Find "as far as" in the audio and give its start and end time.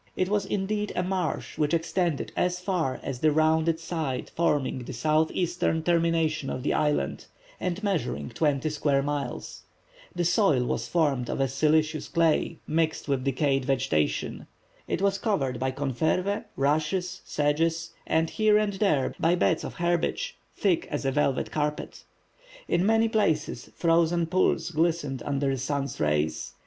2.35-3.19